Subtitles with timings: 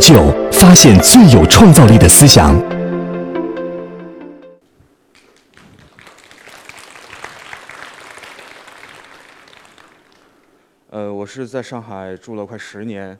[0.00, 0.14] 旧，
[0.50, 2.58] 发现最有创造力的思想。
[10.88, 13.16] 呃，我是在上海住了快十年，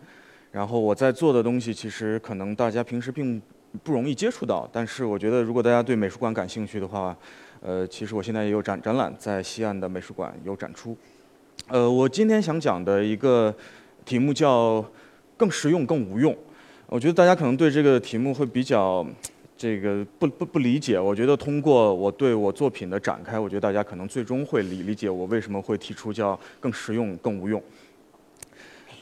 [0.50, 3.40] 然后我在做的东西，其实可能大家平时并
[3.84, 7.16] 不容易接触到，但是我觉得如果大家对美术馆感兴趣的话，
[7.60, 10.96] 呃，其实我现在也有展展览在西岸的美术馆有展出。
[11.68, 13.54] 呃，我今天想讲的一个
[14.04, 14.84] 题目叫
[15.36, 16.36] “更实用更无用”，
[16.92, 19.06] 我觉得大家可能对这个题目会比较
[19.56, 20.98] 这个不不不理解。
[20.98, 27.62] 我觉得通过我对我作品的展开，我觉得大家可能最终会理理解我为什么会提出叫“更实用更无用”。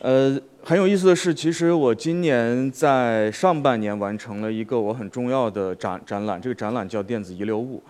[0.01, 7.83] 呃，很有意思的是，其实我今年在上半年完成了一个我很重要的展展览，这个展览叫“电子遗留物”。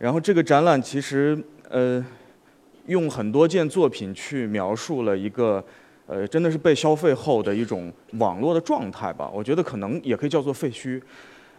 [0.00, 1.38] 然后这个展览其实
[1.68, 2.02] 呃。
[2.86, 5.64] 用很多件作品去描述了一个，
[6.06, 9.30] 呃，真的是被消费后的一种网络的状态吧。
[9.32, 11.00] 我觉得可能也可以叫做废墟。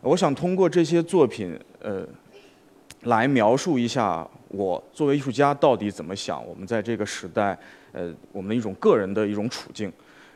[0.01, 2.05] 我想通过这些作品，呃，
[3.03, 6.45] 来描述一下我作为艺术家到底怎么想。
[6.45, 7.57] 我们在这个时代，
[7.91, 9.91] 呃，我们的一种个人的一种处境。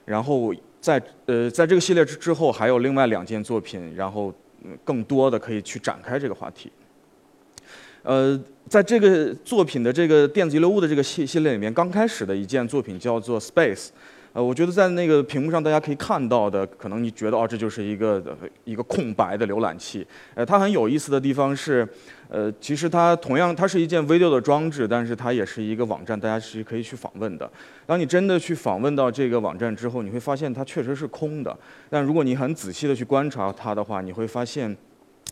[0.05, 4.33] 然后在呃，在这个系列之之后，还有另外两件作品，然后
[4.83, 6.71] 更多的可以去展开这个话题。
[8.03, 13.89] 呃，在这个作品的这个电子遗留物的这个系系列里面，刚开始的一件作品叫做 Space。
[14.31, 18.23] 呃，我觉得在那个屏幕上大家可以看到的，可能你觉得哦，这就是一个
[18.63, 20.05] 一个空白的浏览器。
[20.35, 21.85] 呃，它很有意思的地方是，
[22.29, 27.51] 呃，其实它同样它是一件 video 的装置，但是它也是一个网站，大家是可以去访问的。
[27.87, 31.57] 当你真的去访问到这个网站之后，你会发现它确实是空的。
[31.89, 34.77] 但如果你很仔细的去观察它的话，你会发现。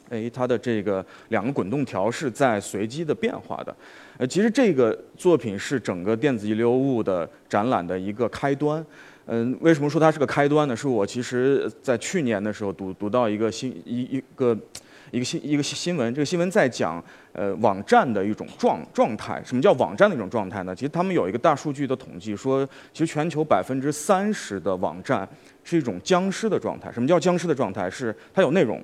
[0.09, 3.75] 哎，它的这个两个滚动条是在随机的变化的。
[4.17, 8.83] 呃，其实这个作品是整个电子遗留物的展览的一个开端。
[9.25, 10.75] 嗯，为什么说它是个开端呢？
[10.75, 14.58] 是我其实在去年的时候读读到一个新一一个
[15.11, 19.42] 一个新一个新闻，这个新闻在讲呃网站的一种状状态。
[19.45, 20.73] 什么叫网站的一种状态呢？
[20.73, 25.27] 其实他们有一个大数据的统计，说其实全球百分之三十的网站
[25.65, 26.89] 是一种僵尸的状态。
[26.92, 27.89] 什么叫僵尸的状态？
[27.89, 28.82] 是它有内容。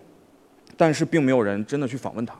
[0.75, 2.35] 但是并没有人真的去访问它，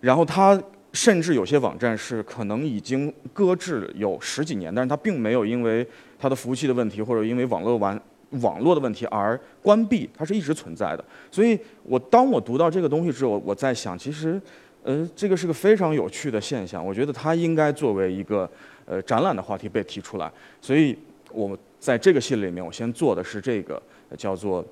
[0.00, 0.60] 然后它
[0.92, 5.86] 甚至有些网站是可能已经搁置有十几年，但是它并没有因为
[6.18, 8.00] 它的服务器的问题或者因为网络完
[8.40, 11.04] 网络的问题而关闭，它是一直存在的。
[11.30, 14.40] 所以我当我读到这个东西之后，我在想，其实，
[14.82, 18.50] 呃，这个是个非常有趣的现象，我觉得它应该作为一个
[18.86, 20.30] 呃展览的话题被提出来。
[20.60, 20.96] 所以
[21.30, 23.80] 我在这个系列里面，我先做的是这个
[24.16, 24.64] 叫做。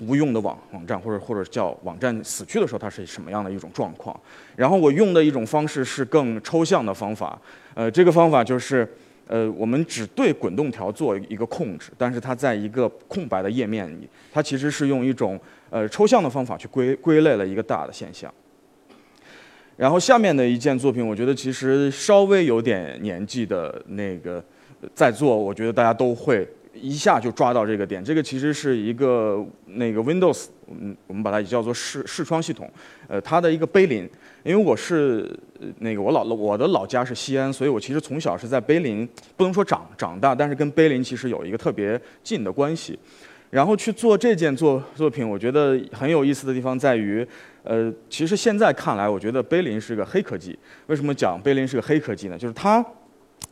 [0.00, 4.18] 无用的网网站，或者或者叫网站死去的时候，它是什么样的一种状况？
[4.56, 7.40] 然后我用的一种方式是更抽象的方法，
[7.74, 8.88] 呃，这个方法就是，
[9.26, 15.38] 呃，我们只对滚动条做一个控制，但是它在一个空白的页面里，它其实是用一种
[15.68, 18.32] 呃抽象的方法去归归类了一个大的现象。
[19.76, 24.42] 然后下面的一件作品，我觉得其实稍微有点年纪的那个
[24.94, 26.48] 在做，我觉得大家都会。
[26.72, 32.70] 一下就抓到这个点，这个其实是一个那个 Windows，嗯，我们把它也叫做视视窗系统，
[33.08, 34.08] 呃，它的一个碑林。
[34.42, 35.38] 因为我是
[35.80, 42.98] 那个我老我的老家是西安，所以我其实从小是在碑林，不能说长长大，但是跟碑林其实有一个特别近的关系。
[43.50, 47.26] 然后去做这件作作品，我觉得很有意思的地方在于，
[47.64, 50.58] 呃，其实现在看来，我觉得碑林是个黑科技。
[50.86, 52.38] 为什么讲碑林是个黑科技呢？
[52.38, 52.82] 就是它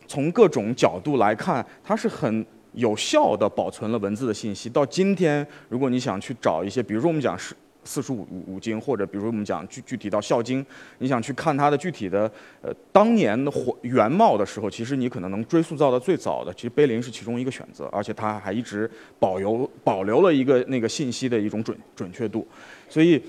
[0.06, 2.46] 从各种角度来看，它是很。
[2.72, 4.68] 有效的保存了文字的信息。
[4.68, 10.62] 到今天，如果你想去找一些，比如说我们讲是四书五五经，或者比如我们讲具具体到《孝经》，
[10.98, 12.30] 你想去看它的具体的
[12.60, 13.50] 呃当年的
[13.82, 22.46] 原貌的时候，其实你可能能追溯到的最早的，其实碑林是其中一个选择，而且它还一直保留保留了一个那个信息的一种准准确度，
[22.88, 23.22] 所以。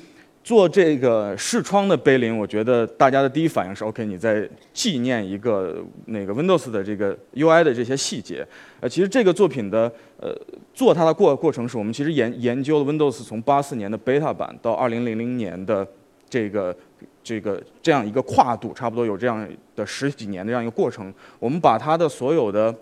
[0.49, 5.77] 做这个视窗的碑林，我觉得大家的第一反应是 OK，你在纪念一个
[6.07, 8.43] 那个 Windows 的这个 UI 的这些细节。
[8.79, 9.81] 呃，其实这个作品的
[10.19, 10.35] 呃
[10.73, 15.87] 做它的过过程是我们其实研研究了 Windows 从八四年的 Beta 版到二零零零年的
[16.27, 16.75] 这个
[17.23, 21.13] 这个这样一个跨度，差不多有这样的十几年的这样一个过程。
[21.37, 22.75] 我们把它的所有的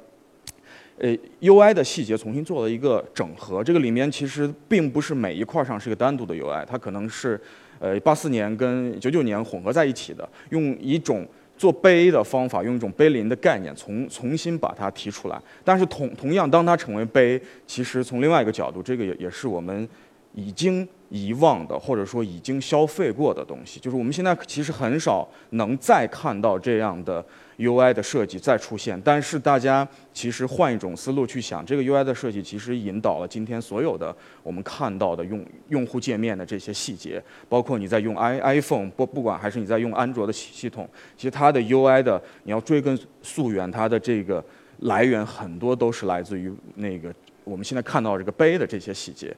[0.97, 7.39] 呃，UI 的细节重新做了一个整合，这个里面其实并不是每一块上是个单独的 UI，它可能是，
[7.79, 15.39] 呃，八四年跟九九年混合在一起的，用一种做碑的方法，用一种碑林的概念重重新把它提出来。
[15.63, 19.87] 但是同同样，当它成为碑，其实从另外一个角度，这个也也是我们
[20.33, 27.23] 已经遗忘的，或者说已经消费过的东西，就是我们现在其实很少能再看到这样的
[27.57, 28.99] UI 的设计再出现。
[29.01, 34.13] 但是大家其实换一种思路去想，这个 UI 的设计其实引导了今天所有的
[34.43, 44.43] 我们看到的用用户界面的这些细节，包括你在用 i iPhone 不不管还是你在用安卓的系系统，其实它的 UI 的你要追根溯源，它的这个
[44.79, 47.13] 来源很多都是来自于那个
[47.45, 49.33] 我们现在看到这个杯的这些细节。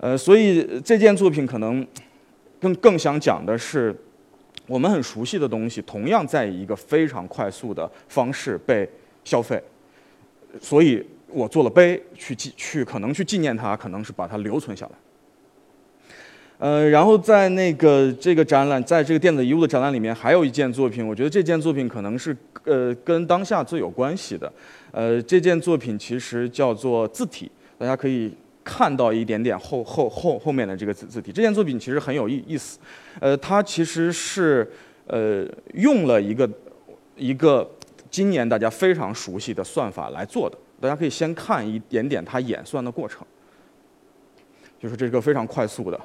[0.00, 1.84] 呃，所以这件作品可能
[2.60, 3.92] 更更想讲的是，
[4.68, 8.88] 我们很熟悉的东西，同样在一个非常快速的方式被
[9.24, 9.60] 消费。
[10.60, 14.92] 所以我做了碑，去纪去可能去纪念它，可能是把它留存下来。
[16.58, 24.52] 呃，然后在那个这个展览，在这个电子遗物的展览里面，还有一件作品，我觉得这件作品可能是呃跟当下最有关系的。
[24.92, 28.32] 呃，这件作品其实叫做字体，大家可以。
[28.70, 32.78] 看到一点点后后后后面的这个字字体，这件作品其实很有意意思，
[33.18, 34.70] 呃，它其实是
[35.06, 36.46] 呃用了一个
[37.16, 37.66] 一个
[38.10, 43.26] 今年大家非常熟悉的算法来做的，大家可以先看一点点它演算的过程，
[44.78, 45.98] 就是这个非常快速的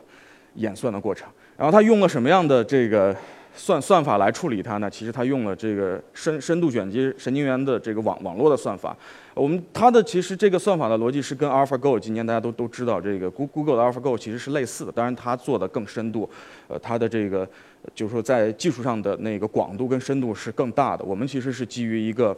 [0.56, 1.28] 演算的过程，
[1.58, 3.14] 然后它用了什么样的这个。
[3.56, 4.90] 算算法来处理它呢？
[4.90, 8.96] 其实它用了这个深深度卷积神经元的这个网网络的算法。
[9.36, 16.30] 我们它的其实这个算法的逻辑是跟 AlphaGo 今年大家都都知道这个 Google 的 AlphaGo 其实是类似的，当然它做的更深度，
[16.68, 17.48] 呃，它的这个
[17.94, 21.06] 就是说在技术上的那个广度跟深度是更大的。
[21.06, 22.36] 我们其实是基于一个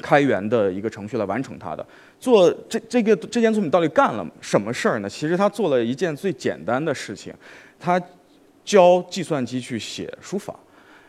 [0.00, 1.86] 开源的一个程序来完成它的。
[2.18, 5.08] 做这这个这件作品到底干了什么事儿呢？
[5.08, 7.32] 其实它做了一件最简单的事情，
[7.78, 8.00] 它。
[8.64, 10.54] 教计算机去写书法，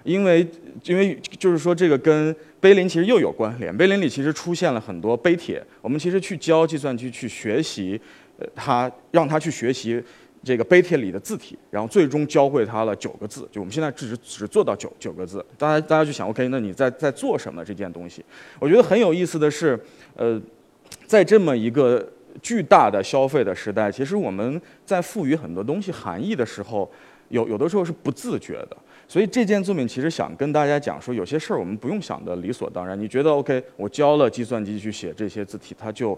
[0.04, 0.48] 因为
[0.84, 3.76] 因为就是说这个跟碑林其实又有关联。
[3.76, 8.00] 碑林里其实出现了很多碑帖，我们其实去教计算机去学习，
[8.38, 10.02] 呃，它让它去学习
[10.44, 13.48] 这个碑帖里的字体，然后最终教会它了九个字。
[13.52, 18.24] 就我们现在只只做到九九个字，大家大家就想，OK，那你在在做什么这件东西？
[18.60, 19.80] 我觉得很有意思的是，
[20.16, 20.42] 呃，
[21.06, 22.08] 在这么一个
[22.42, 26.92] 巨大的消费的时代，其实我们在赋予很多东西含义的时候。
[27.32, 33.00] 有有的时候是不自觉的，所以这件作品其实想跟大家讲说，有些事儿我们不用想的理所当然。
[33.00, 36.18] 你觉得 OK，我教了计算机去写这些字体，它就，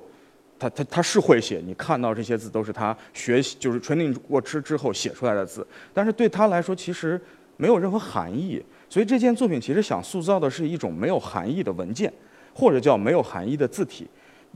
[0.57, 7.21] 它它它是会写，你看到这些字都是它学习就是 training 过之之后写出来的字，但是对他来说其实
[7.57, 8.62] 没有任何含义。
[8.89, 12.12] 所以这件作品其实想塑造的是一种没有含义的文件，
[12.54, 14.07] 或者叫没有含义的字体。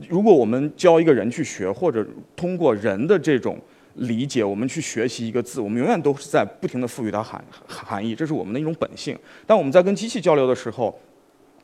[0.08, 3.56] 如果我们教一个人去学，或者通过人的这种。
[3.98, 9.18] 理解，我们去学习一个字，我们永远都是在不停的赋予它含含义，这是我们的一种本性。
[9.46, 10.98] 但我们在跟机器交流的时候，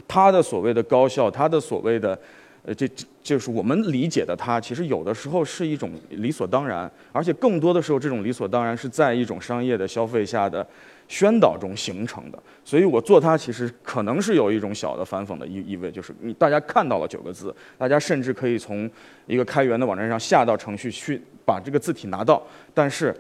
[0.07, 2.19] 它的所谓的高效，它的所谓的，
[2.65, 10.67] 呃，这这就是我们理解的它，其实有的时候是一种理所当然，而且更多的时候，这种理所当然是在一种商业的消费下的。
[11.07, 18.91] 宣导中形成的，所以我做它其实可能是有一种小的反讽的意意味，就是你大家看到了九个字，大家甚至可以从
[19.27, 23.15] 一个开源的网站上下到程序去把这个字体拿到，但是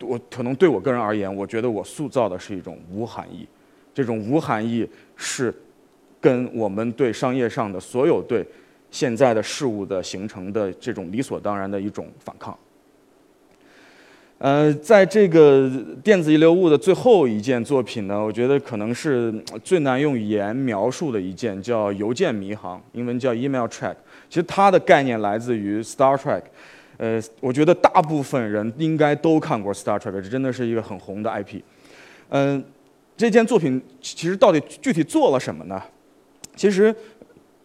[0.00, 3.46] 我可能对我个人而言，我觉得我塑造的是一种无含义，
[3.92, 5.54] 这种无含义是
[6.18, 8.42] 跟我们对商业上的所有对
[8.90, 12.56] 现在的事物的形成的这种理所当然的一种反抗。
[14.38, 15.70] 呃，在这个
[16.04, 19.32] 电子遗留物的最后一件作品呢，我觉得可能是
[19.64, 23.94] 最难用语言描述的一件，叫邮件迷航，英文叫 email track。
[24.28, 26.42] 其实它的概念来自于 Star Trek。
[26.98, 31.62] 呃，我觉得大部分人应该都看过 Star Trek，这真的是一个很红的 IP。
[32.28, 32.62] 嗯，
[33.16, 35.82] 这件作品其实到底具体做了什么呢？
[36.54, 36.94] 其实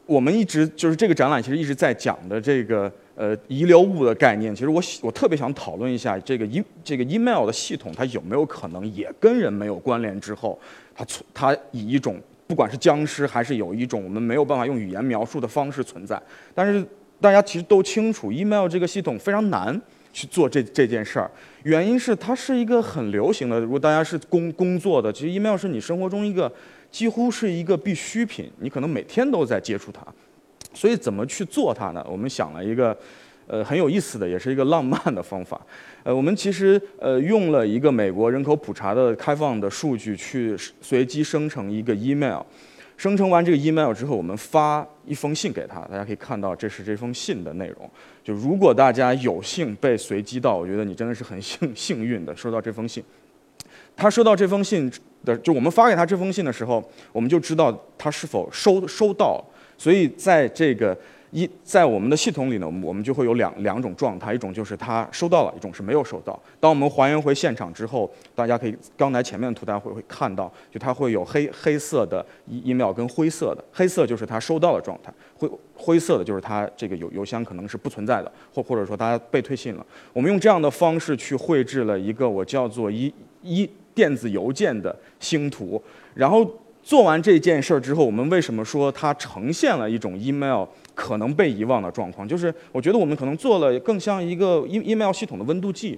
[0.05, 2.91] 我们一直就是这个展览其实一直在讲的这个。
[3.13, 10.57] 呃，遗留物的概念，其实我我特别想讨论一下这个 e 这个 email 的系统，它有没有可能也跟人没有关联之后，
[10.95, 16.19] 它存它以一种不管是僵尸还是有一种我们没有办法用语言描述的方式存在。
[16.55, 16.83] 但是
[17.19, 19.79] 大家其实都清楚，email 这个系统非常难
[20.11, 21.29] 去做这这件事儿，
[21.61, 23.59] 原因是它是一个很流行的。
[23.59, 26.51] 如果大家是工工作的，其实 email 是你生活中一个
[26.91, 30.05] 几乎是一个必需品，你可能每天都在接触它。
[30.73, 32.05] 所以怎么去做它呢？
[32.09, 32.95] 我们想了一个，
[33.47, 35.59] 呃，很有意思的，也是一个浪漫的方法。
[36.03, 42.41] 呃，我们其实呃用了一个美国人口普查的开放的数据去随机生成一个 email，
[42.95, 45.81] 生成完这个 email 之后，我们发一封信给他。
[45.81, 47.89] 大家可以看到，这是这封信的内容。
[48.23, 53.03] 就如果大家有幸被随机到，我觉得你真的是很幸幸运的收到这封信。
[53.95, 54.89] 他收到这封信
[55.25, 59.43] 的，就我们发给他这封信的时候，我们就知道他是否收收到。
[59.77, 60.95] 所以在这个
[61.31, 66.39] 一在我们的系统里呢，我们就会有两两种状态，一种就是他收到了，一种是没有收到。
[66.59, 79.85] 当我们还原回现场之后，大家可以刚才前面的图大家会会看到，就它会有黑黑色的 email 跟灰色的，黑色就是他收到的状态，灰灰色的就是他这个邮邮箱可能是不存在的，或或者说大家被退信了。
[80.13, 83.11] 我们用这样的方式去绘制了一个我叫做一
[83.43, 85.81] 一电子邮件的星图，
[86.13, 86.49] 然后
[86.81, 90.65] 做完这件事儿之后，我们为什么说它呈现了一种 email？
[90.93, 95.97] 可能被遗忘的状况，就是我觉得我们可能做了更像一个 e email 系统的温度计。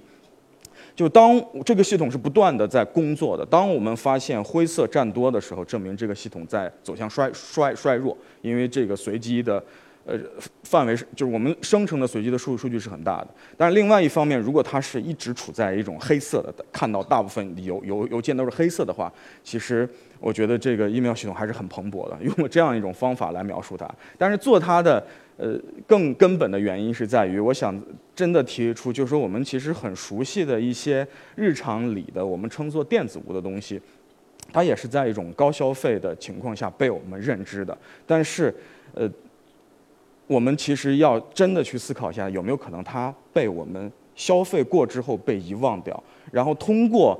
[0.96, 9.62] 就当这个系统是不断的在工作的，当我们发现灰色占多的时候，证明这个系统在走向衰衰衰弱，因为这个随机的。
[10.06, 10.18] 呃，
[10.64, 19.10] 范围是就是我们生成的随机的数数据是很大的，但是另外一方面，如果它是一直处在一种黑色的，看到大部分邮邮邮件都是黑色的话，
[19.42, 19.88] 其实
[20.20, 23.88] 我觉得这个 email 系统还是很蓬勃的， 用了这样一种方法来描述它。
[24.18, 25.02] 但是做它的
[25.38, 27.74] 呃更根本的原因是在于，我想
[28.14, 33.80] 真的提出，就是说我们其实很熟悉的一些日常里的我们称作电子物的东西，
[34.52, 38.54] 它也是在一种高消费的情况下被我们认知的，但是
[38.92, 39.10] 呃。
[40.26, 46.02] 我们其实要真的去思考一下，有没有可能它被我们消费过之后被遗忘掉？
[46.32, 47.18] 然后通过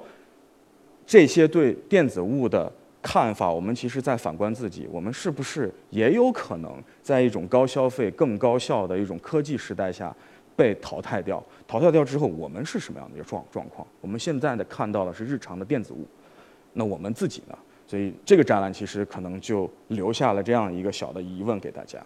[1.06, 10.14] 这些对电子物的看法，我们其实在反观自己，我们是不是也有可能在一种高消费、更高效的一种科技时代下
[10.56, 11.44] 被淘汰掉？
[11.68, 13.86] 淘汰掉之后，我们是什么样的一个状状况？
[14.00, 16.06] 我们现在的看到的是日常的电子物，
[16.72, 17.58] 那我们自己呢？
[17.86, 21.98] 所以这个展览其实可能就留下了这样一个小的疑问给大家。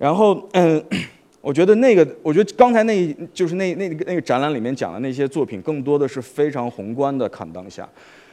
[0.00, 0.82] 然后，嗯，
[1.42, 7.86] 我觉得那个，我觉得刚才那，就是那那个那个展览里面讲的那些作品，更多的是非常宏观的看当下。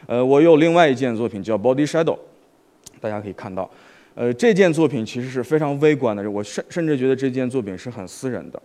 [0.05, 2.15] 呃，我有另外一件作品叫《Body Shadow》，
[3.01, 3.69] 大家可以看到，
[4.15, 8.61] 呃，这件作品其实是非常微观的，我甚甚至觉得这件作品是很私人的。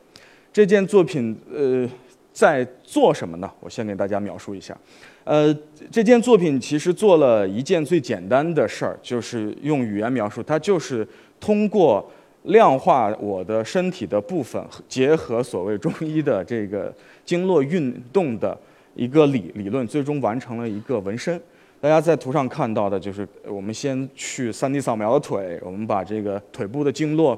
[0.53, 1.91] 这件作品，呃，
[2.33, 3.51] 在做什么呢？
[3.59, 4.79] 我先给大家描述一下。
[5.25, 5.53] 呃，
[5.91, 11.05] 这件作品其实做了一件最简单的事儿，就是用语言描述，它就是
[11.41, 12.09] 通过。
[12.45, 16.93] 量化我的身体的部分，结合所谓中医的这个
[17.25, 18.59] 经络运动的
[18.95, 21.41] 一个理理论，最终完成了一个纹身。
[21.81, 27.37] 大家在图上看到的就是，我们先去 3D 扫描的腿，我们把这个腿部的经络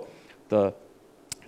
[0.48, 0.72] 的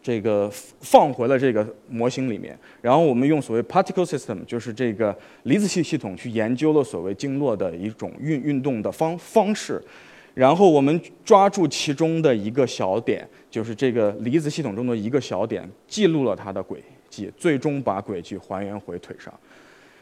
[0.03, 9.83] 这个放回了这个模型里面，然后我们用所谓 particle system，就是这个离子系系统去研究了所谓经络的一种运运动的方方式。
[10.37, 16.79] 然后我们抓住其中的一个小点，就是这个离子系统中的一个小点，记录了它的轨
[17.09, 19.33] 迹，最终把轨迹还原回腿上。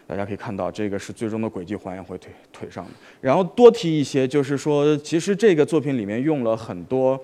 [0.09, 2.91] 大家可以看到，这个是最终的轨迹还原回腿腿上的。
[3.21, 7.17] 然后多提一些，就是说，其实这个作品里面用了很多，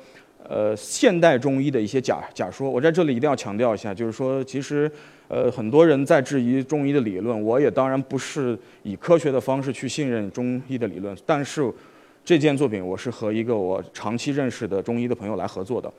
[0.48, 2.70] 呃，现代中医的一些假假说。
[2.70, 4.88] 我在这里一定要强调一下，就是说，其实，
[5.26, 11.68] 呃，很多人在质疑中医的理论，我也当然不是以科学的方式去信任中医的理论，但是。
[12.24, 15.92] 这件作品我是和一个我长期认识的中医的朋友来合作的，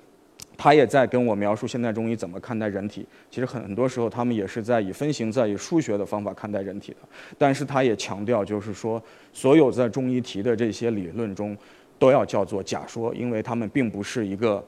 [0.55, 3.05] 他也在跟我描述现代中医怎么看待人体。
[3.29, 6.97] 其实很很多时候他们也是在以分形、在以数学的方法看待人体的。
[7.37, 9.01] 但是他也强调，就是说
[9.33, 11.57] 所有在中医提的这些理论中，
[11.99, 14.63] 都要叫做假说，因为他们并不是一个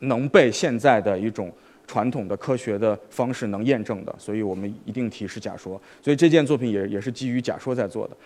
[0.00, 1.50] 能被现在的一种
[1.88, 4.14] 传统的科学的方式能验证的。
[4.16, 5.80] 所以我们一定提是假说。
[6.00, 8.16] 所以这件作品也也是基于假说在做的。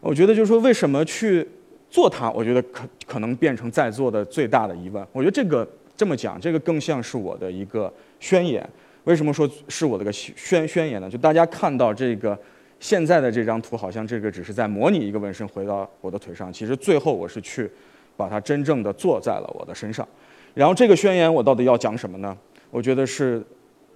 [0.00, 1.46] 我觉得就是说为什么去。
[1.90, 5.04] 做它，我觉得可可能变成在座的最大的疑问。
[5.12, 8.66] 我觉得这个这么讲，这个更像是我的一个宣言。
[9.04, 11.10] 为什么说是我的个宣宣言呢？
[11.10, 12.38] 就大家看到这个
[12.78, 17.68] 现在的这张图，好像这个只是在模拟一个纹身回到我的腿上，其实最后我是去
[18.16, 20.06] 把它真正的做在了我的身上。
[20.54, 22.36] 然后这个宣言我到底要讲什么呢？
[22.70, 23.42] 我觉得是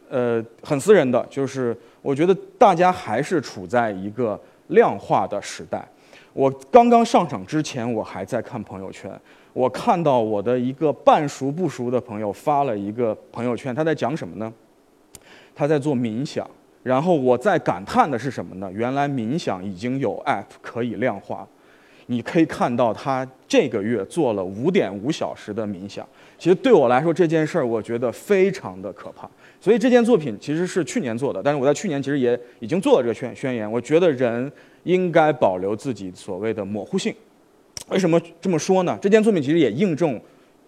[0.09, 5.87] 呃很私人的，就是我觉得大家还是处在一个量化的时代。
[6.35, 9.11] 我刚刚上场之前，我还在看朋友圈。
[9.53, 14.53] 我看到我的一个半熟不熟的朋友发了一个朋友圈，他在讲什么呢？
[15.55, 16.45] 他在做冥想。
[16.83, 18.69] 然后我在感叹的是什么呢？
[18.73, 21.47] 原来冥想已经有 App 可以量化。
[22.07, 26.07] 你可以看到他这个月做了五点五小时的冥想。
[26.37, 29.31] 其实对我来说这件事儿，我觉得非常的可怕。
[29.65, 33.71] 所以这件作品其实是去年做的，但是我在去年其实也已经做了这个宣宣言。
[33.71, 34.53] 我觉得人。
[34.85, 37.11] 应该保留自己所谓的模糊性。
[37.89, 38.99] 为什么这么说呢？
[39.01, 40.21] 这件作品其实也印证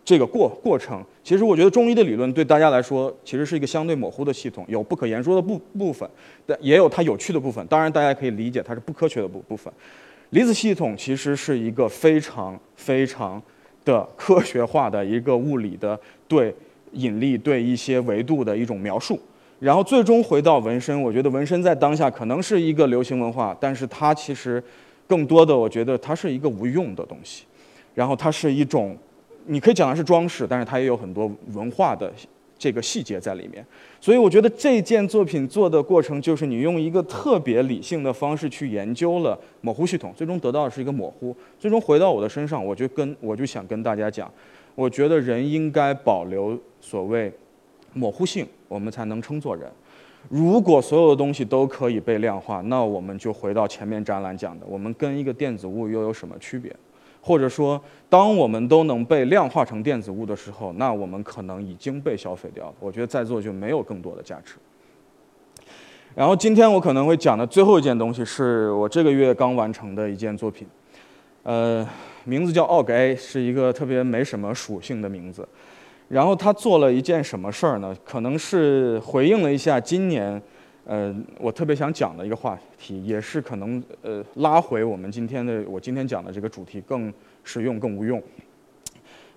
[0.02, 1.04] 这个过过程。
[1.22, 6.08] 其实我觉得中医的理论对大家来说其实是一个相对模糊的系统，有不可言说的部部分，
[6.46, 7.62] 但也有它有趣的部分。
[7.66, 9.70] 当然，大家可以理解它是不科学的部部分。
[10.30, 13.42] 离子系统其实是一个非常非常
[13.84, 16.54] 的科学化的一个物理的对
[16.96, 19.18] 引力对一些维度的一种描述，
[19.60, 21.00] 然后最终回到纹身。
[21.00, 24.62] 我觉得纹身在当下可能是一个流行文化，但是它其实
[25.06, 27.44] 更多的，我觉得它是一个无用的东西。
[27.94, 28.96] 然后它是一种，
[29.46, 32.12] 你可以讲它是装饰，但是它也有很多文化的
[32.58, 33.64] 这个细节在里面。
[34.00, 41.34] 所以我觉得这件作品做的过程，就是你用一个特别理性的方式去研究了模糊系统，最终得到的是一个模糊。
[41.58, 44.30] 最终回到我的身上，我就跟我就想跟大家讲。
[44.76, 47.32] 我觉得人应该保留所谓
[47.94, 49.68] 模糊性，我们才能称作人。
[50.28, 56.74] 如果所有的东西都可以被量化，那我们就回到前面展览讲的，我们跟一个电子物又有什么区别？
[57.22, 62.74] 或者说，当我们都能被量化成电子物的时候，那我们可能已经被消费掉了。
[62.78, 64.56] 我觉得在座就没有更多的价值。
[66.14, 70.68] 然后今天我可能会讲的最后一件东西，是我这个月刚完成的一件作品，
[71.44, 71.88] 呃。
[72.26, 75.48] 名字叫奥格 A，是一个特别没什么属性的名字。
[76.08, 77.96] 然后他做了一件什么事儿呢？
[78.04, 80.40] 可能是回应了一下今年，
[80.84, 87.12] 呃，我特别想讲的一个话题，也是可能呃拉回我们今天的我今天讲的这个主题更
[87.44, 88.22] 实用更无用。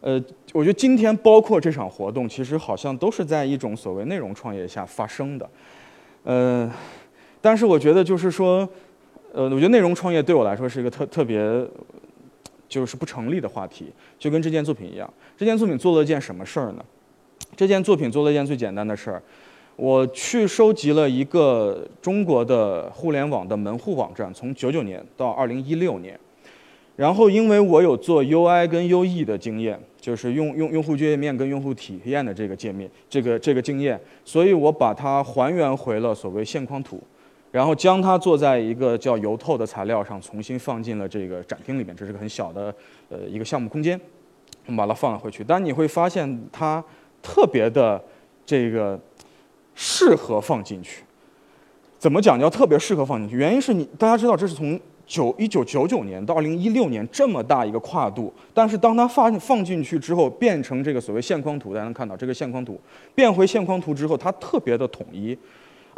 [0.01, 5.49] 呃，我觉得今天包括这场活动，其实好像都是在一种所谓内容创业下发生的。
[6.23, 6.71] 呃，
[7.41, 8.67] 但是我觉得就是说，
[9.33, 11.39] 呃，我觉得内容创业对我来说是一个特特别。
[12.69, 15.11] 就是不成立的话题，就跟这件作品一样。
[15.35, 16.85] 这件作品做了一件什么事儿呢？
[17.57, 19.21] 这件作品做了一件最简单的事儿，
[19.75, 26.17] 我去收集了一个中国的互联网的门户网站，从九九年到二零一六年。
[26.95, 37.01] 然后，因为我有做 UI 跟 UE 的经验，就是用用用户界面跟用户体验的这个界面，这个这个经验，所以我把它还原回了所谓线框图。
[37.51, 41.95] 然后将它做在一个叫油透的材料上，重新放进了这个展厅里面。
[41.95, 42.73] 这是个很小的
[43.09, 43.99] 呃一个项目空间，
[44.67, 45.43] 我们把它放了回去。
[45.43, 46.83] 但你会发现它
[47.23, 47.99] 特别的
[48.45, 48.99] 这个
[49.73, 51.03] 适合放进去。
[51.97, 53.35] 怎么讲叫特别适合放进去？
[53.35, 62.79] 原因是你大家知道这是从九一九九九年到二零一六年这么大一个跨度，但是当它放放进去之后，变成这个所谓线框图，大家能看到这个线框图
[63.15, 65.35] 变回线框图之后，它特别的统一。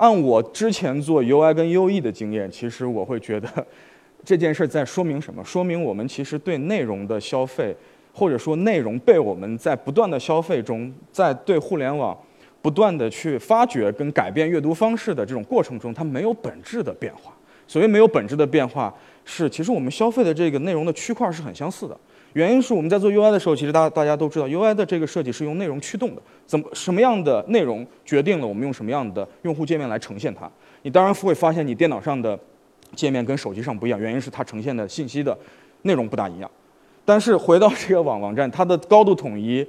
[0.02, 3.48] 按我之前做 UI 跟 UE 的经验，其实我会觉得
[4.26, 5.46] 这件事在说明什么？
[5.46, 7.76] 说明我们其实对内容的消费，
[8.12, 12.18] 或者说内容被我们在不断的消费中，在对互联网
[12.64, 17.32] 不断的去发掘跟改变阅读方式的这种过程中，它没有本质的变化。
[17.68, 18.92] 所谓没有本质的变化，
[19.24, 21.96] 是其实我们消费的这个内容的区块是很相似的。
[22.34, 26.22] 原因是我们在做 UI 的时候，其实大大家都知道，UI 的这个设计是用内容驱动的。
[26.46, 30.50] 怎么什么样的内容决定了我们用什么样的用户界面来呈现它？
[30.84, 32.40] 你当然会发现你电脑上的
[32.96, 35.38] 界面跟手机上不一样，原因是它呈现的信息的
[35.84, 36.50] 内容不大一样。
[37.04, 39.66] 但是回到这个网网站，它的高度统一，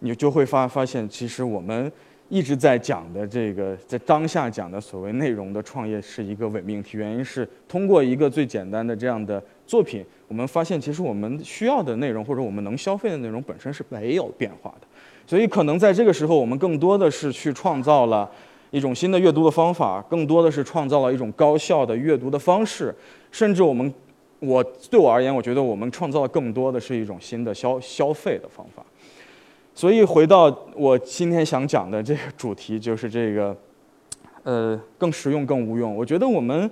[0.00, 1.90] 你就会发发现，其实我们
[2.28, 6.98] 一直在讲的这个，在当下讲的所谓内容的创业是一个伪命题。
[6.98, 10.04] 原因是通过一个最简单的这样的作品。
[10.26, 14.86] 我们发现，其实我们需要的内容或者我们能消费的内容本身是没有变化的，
[15.24, 18.28] 所以可能在这个时候，我们更多的是去创造了
[18.72, 22.92] 一种新的阅读的方法，更多的是创造了一种高效的阅读的方式，
[23.30, 23.94] 甚至我们，
[24.40, 28.84] 我对我而言，我觉得我们创造的更多的是一种新的消消费的方法。
[29.76, 33.54] 所以回到我今天想讲的这个主题，就是这个，
[34.42, 35.94] 呃，更实用更无用。
[35.94, 36.68] 我觉得我们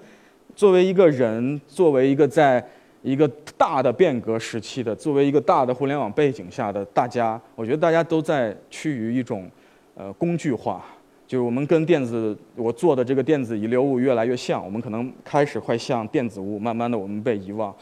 [0.57, 2.67] 作为一个人，作为一个在
[3.03, 9.51] 一个大的变革时期的，作为一个大的互联网背景下的大家，我觉得大家都在趋于一种，
[9.95, 10.83] 呃，工具化，
[11.27, 17.75] 就是我们跟电子我做的这个电子遗留物越来越像，我们可能开始快像电子物，慢慢的我们被遗忘。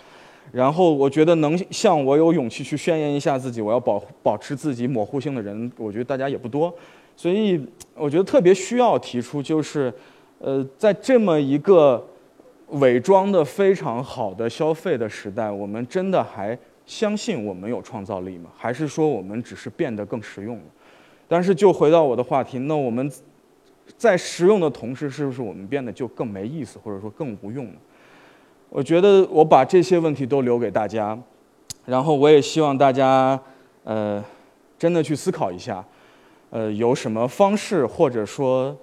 [0.53, 6.73] 然后我觉得能像我有勇气去宣言一下自己，我要保保持自己模糊性的人，我觉得大家也不多。
[7.17, 7.61] 所以
[7.95, 9.93] 我觉得特别需要提出，就是，
[10.39, 12.07] 呃，在这么一个。
[12.81, 18.49] 伪装的非常好的消费的时代，我们真的还相信我们有创造力吗？
[18.57, 20.63] 还是说我们只是变得更实用了？
[21.29, 23.13] 但是就回到我的话题，那我们
[23.99, 27.75] 在实用的同时，是不是我们变得就更没意思，或者说更无用呢？
[28.75, 31.19] 我觉得我把这些问题都留给大家，
[31.85, 33.39] 然后我也希望大家
[33.85, 34.25] 呃
[34.79, 35.85] 真的去思考一下，
[36.49, 38.77] 呃有什么方式或者说。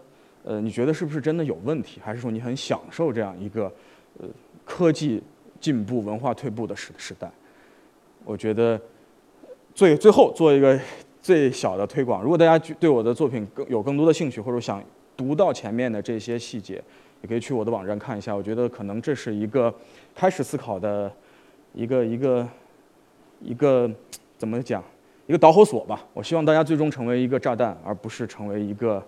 [0.45, 3.71] 呃，你觉得是不是真的有问题，还是说你很享受这样一个
[4.19, 4.25] 呃
[4.63, 5.21] 科技
[5.59, 7.29] 进步、文化退步的时时代？
[8.23, 8.79] 我觉得
[9.75, 10.79] 最最后做一个
[11.21, 14.81] 最小的推广，如果大家对我的作品更有更多的兴趣，或者想
[15.17, 16.81] 读到前面的这些细节，
[17.21, 18.35] 也可以去我的网站看一下。
[18.35, 19.73] 我觉得可能这是一个
[20.15, 21.11] 开始思考的
[21.73, 22.47] 一个一个
[23.41, 23.89] 一个
[24.37, 24.83] 怎么讲？
[25.27, 26.05] 一个导火索吧。
[26.13, 29.03] 我希望大家最终成为一个炸弹，而不是成为一个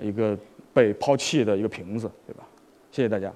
[0.00, 0.36] 一个
[0.72, 2.44] 被抛弃的一个瓶子，对吧？
[2.90, 3.32] 谢谢大家。